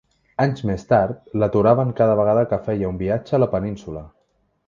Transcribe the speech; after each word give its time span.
Anys 0.43 0.63
més 0.69 0.85
tard, 0.91 1.19
l’aturaven 1.43 1.91
cada 2.01 2.15
vegada 2.21 2.47
que 2.53 2.59
feia 2.69 2.89
un 2.93 2.99
viatge 3.05 3.39
a 3.39 3.43
la 3.45 3.51
península. 3.55 4.05